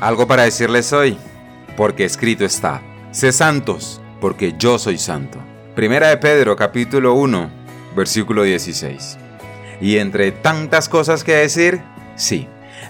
[0.00, 1.16] Algo para decirles hoy,
[1.74, 2.82] porque escrito está.
[3.12, 5.38] Sé santos, porque yo soy santo.
[5.74, 7.50] Primera de Pedro, capítulo 1,
[7.96, 9.16] versículo 16.
[9.80, 11.80] Y entre tantas cosas que decir,
[12.14, 12.46] sí,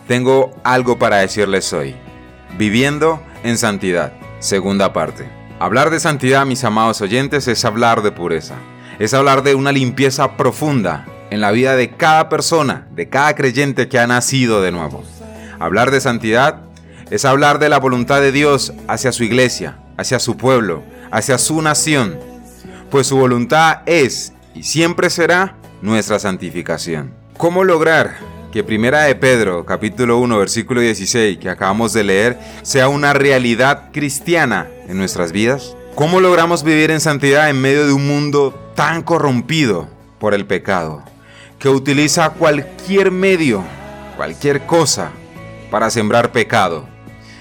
[0.09, 1.95] tengo algo para decirles hoy.
[2.59, 5.29] Viviendo en santidad, segunda parte.
[5.61, 8.57] Hablar de santidad, mis amados oyentes, es hablar de pureza.
[8.99, 13.88] Es hablar de una limpieza profunda en la vida de cada persona, de cada creyente
[13.88, 15.04] que ha nacido de nuevo.
[15.61, 16.66] Hablar de santidad
[17.11, 21.63] es hablar de la voluntad de Dios hacia su iglesia, hacia su pueblo, hacia su
[21.63, 22.19] nación,
[22.91, 27.15] pues su voluntad es y siempre será nuestra santificación.
[27.37, 28.16] ¿Cómo lograr
[28.53, 33.91] que Primera de Pedro, capítulo 1, versículo 16, que acabamos de leer, sea una realidad
[33.93, 35.77] cristiana en nuestras vidas?
[35.95, 39.88] ¿Cómo logramos vivir en santidad en medio de un mundo tan corrompido
[40.19, 41.02] por el pecado,
[41.59, 43.63] que utiliza cualquier medio,
[44.16, 45.11] cualquier cosa
[45.71, 46.96] para sembrar pecado?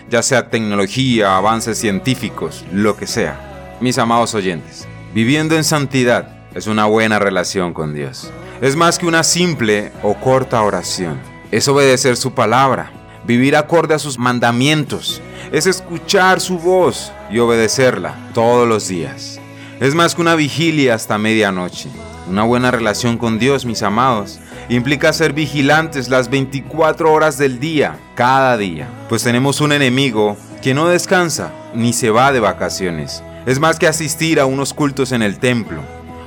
[0.10, 3.78] Ya sea tecnología, avances científicos, lo que sea.
[3.82, 8.32] Mis amados oyentes, viviendo en santidad es una buena relación con Dios.
[8.62, 11.20] Es más que una simple o corta oración.
[11.52, 12.92] Es obedecer su palabra,
[13.26, 15.22] vivir acorde a sus mandamientos.
[15.52, 19.40] Es escuchar su voz y obedecerla todos los días.
[19.82, 21.90] Es más que una vigilia hasta medianoche.
[22.30, 27.98] Una buena relación con Dios, mis amados, implica ser vigilantes las 24 horas del día,
[28.16, 33.24] cada día, pues tenemos un enemigo que no descansa ni se va de vacaciones.
[33.46, 35.82] Es más que asistir a unos cultos en el templo.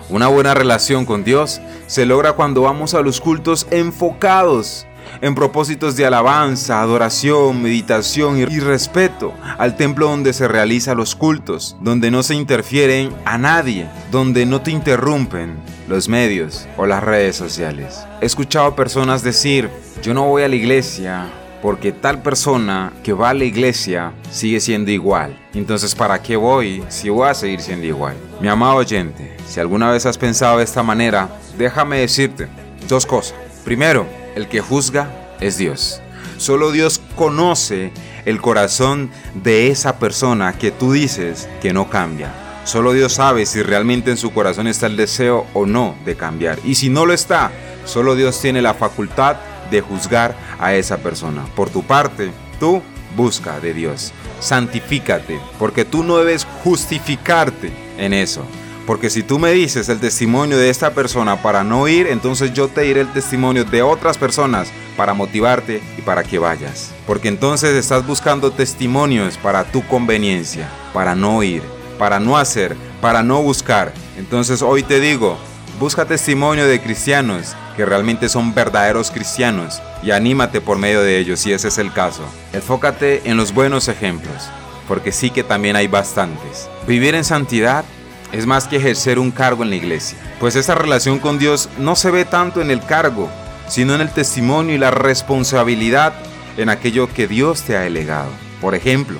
[0.08, 4.86] Una buena relación con Dios se logra cuando vamos a los cultos enfocados
[5.20, 11.77] en propósitos de alabanza, adoración, meditación y respeto al templo donde se realizan los cultos,
[11.81, 15.56] donde no se interfieren a nadie, donde no te interrumpen
[15.89, 18.05] los medios o las redes sociales.
[18.20, 19.70] He escuchado personas decir,
[20.03, 21.27] yo no voy a la iglesia
[21.62, 25.36] porque tal persona que va a la iglesia sigue siendo igual.
[25.55, 28.17] Entonces, ¿para qué voy si voy a seguir siendo igual?
[28.41, 32.48] Mi amado oyente, si alguna vez has pensado de esta manera, déjame decirte
[32.89, 33.35] dos cosas.
[33.64, 34.07] Primero,
[34.39, 35.11] el que juzga
[35.41, 36.01] es Dios.
[36.37, 37.91] Solo Dios conoce
[38.25, 42.33] el corazón de esa persona que tú dices que no cambia.
[42.65, 46.59] Solo Dios sabe si realmente en su corazón está el deseo o no de cambiar.
[46.65, 47.51] Y si no lo está,
[47.85, 49.37] solo Dios tiene la facultad
[49.73, 51.45] de juzgar a esa persona.
[51.57, 52.81] Por tu parte, tú
[53.17, 54.13] busca de Dios.
[54.39, 58.45] Santifícate, porque tú no debes justificarte en eso.
[58.89, 62.69] Porque si tú me dices el testimonio de esta persona para no ir, entonces yo
[62.69, 66.95] te diré el testimonio de otras personas para motivarte y para que vayas.
[67.07, 71.61] Porque entonces estás buscando testimonios para tu conveniencia, para no ir,
[71.99, 73.93] para no hacer, para no buscar.
[74.17, 75.37] Entonces hoy te digo,
[75.79, 81.41] busca testimonio de cristianos que realmente son verdaderos cristianos y anímate por medio de ellos
[81.41, 82.23] si ese es el caso.
[82.55, 84.49] Enfócate en los buenos ejemplos,
[84.89, 86.70] porque sí que también hay bastantes.
[86.87, 87.85] Vivir en santidad
[88.33, 91.96] es más que ejercer un cargo en la iglesia, pues esa relación con Dios no
[91.96, 93.28] se ve tanto en el cargo,
[93.68, 96.14] sino en el testimonio y la responsabilidad
[96.56, 98.30] en aquello que Dios te ha delegado.
[98.61, 99.18] Por ejemplo,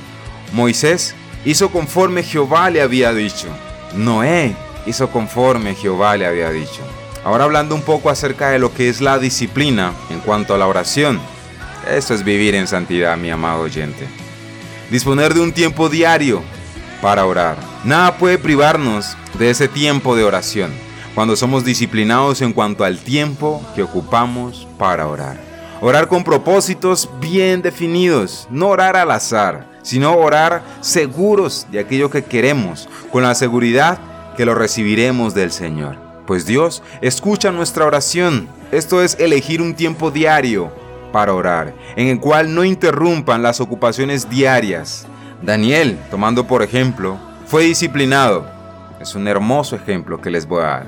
[0.53, 1.15] Moisés
[1.45, 3.49] hizo conforme Jehová le había dicho.
[3.95, 4.55] Noé
[4.87, 6.83] hizo conforme Jehová le había dicho.
[7.25, 10.67] Ahora hablando un poco acerca de lo que es la disciplina en cuanto a la
[10.67, 11.21] oración.
[11.91, 14.07] Eso es vivir en santidad, mi amado oyente.
[14.91, 16.43] Disponer de un tiempo diario
[17.01, 17.57] para orar.
[17.85, 20.73] Nada puede privarnos de ese tiempo de oración
[21.15, 25.37] cuando somos disciplinados en cuanto al tiempo que ocupamos para orar.
[25.81, 32.23] Orar con propósitos bien definidos, no orar al azar, sino orar seguros de aquello que
[32.23, 33.99] queremos, con la seguridad
[34.37, 35.97] que lo recibiremos del Señor.
[36.25, 38.49] Pues Dios escucha nuestra oración.
[38.71, 40.73] Esto es elegir un tiempo diario
[41.13, 45.07] para orar, en el cual no interrumpan las ocupaciones diarias
[45.43, 48.47] Daniel, tomando por ejemplo, fue disciplinado.
[49.01, 50.87] Es un hermoso ejemplo que les voy a dar.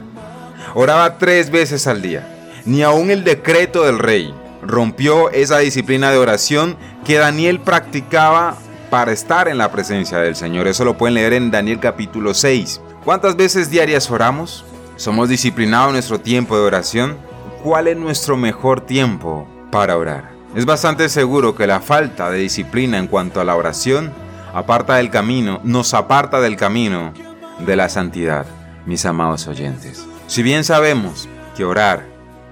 [0.75, 2.27] Oraba tres veces al día.
[2.65, 8.57] Ni aun el decreto del rey rompió esa disciplina de oración que Daniel practicaba
[8.91, 10.67] para estar en la presencia del Señor.
[10.67, 12.81] Eso lo pueden leer en Daniel capítulo 6.
[13.05, 14.65] ¿Cuántas veces diarias oramos?
[14.97, 17.17] ¿Somos disciplinados en nuestro tiempo de oración?
[17.63, 20.33] ¿Cuál es nuestro mejor tiempo para orar?
[20.55, 24.13] Es bastante seguro que la falta de disciplina en cuanto a la oración
[24.55, 27.13] aparta del camino, nos aparta del camino
[27.59, 28.47] de la santidad,
[28.87, 30.05] mis amados oyentes.
[30.27, 32.07] Si bien sabemos que orar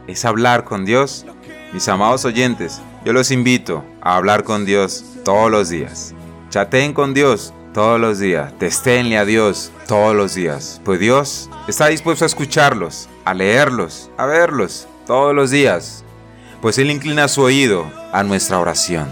[0.07, 1.27] es hablar con Dios,
[1.73, 6.15] mis amados oyentes, yo los invito a hablar con Dios todos los días.
[6.51, 8.53] Chateen con Dios todos los días.
[8.59, 10.81] Testénle a Dios todos los días.
[10.85, 16.05] Pues Dios está dispuesto a escucharlos, a leerlos, a verlos todos los días.
[16.61, 19.09] Pues Él inclina su oído a nuestra oración.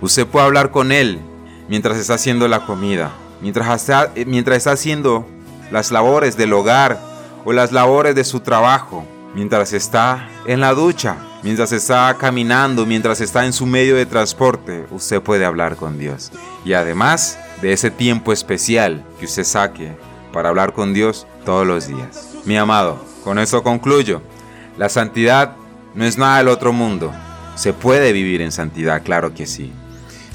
[0.00, 1.20] Usted puede hablar con Él
[1.68, 5.26] mientras está haciendo la comida, mientras está, eh, mientras está haciendo
[5.70, 7.00] las labores del hogar
[7.44, 9.04] o las labores de su trabajo,
[9.34, 14.86] mientras está en la ducha, mientras está caminando, mientras está en su medio de transporte,
[14.90, 16.32] usted puede hablar con Dios.
[16.64, 19.96] Y además de ese tiempo especial que usted saque
[20.32, 22.30] para hablar con Dios todos los días.
[22.44, 24.22] Mi amado, con esto concluyo.
[24.76, 25.56] La santidad
[25.94, 27.12] no es nada del otro mundo.
[27.54, 29.72] Se puede vivir en santidad, claro que sí.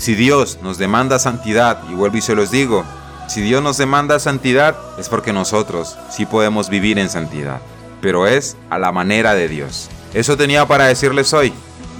[0.01, 2.83] Si Dios nos demanda santidad, y vuelvo y se los digo,
[3.27, 7.61] si Dios nos demanda santidad es porque nosotros sí podemos vivir en santidad,
[8.01, 9.91] pero es a la manera de Dios.
[10.15, 11.53] Eso tenía para decirles hoy.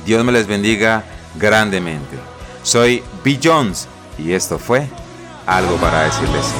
[0.03, 1.03] Dios me les bendiga
[1.35, 2.17] grandemente.
[2.63, 3.39] Soy B.
[3.41, 3.87] Jones
[4.17, 4.89] y esto fue
[5.45, 6.55] algo para decirles.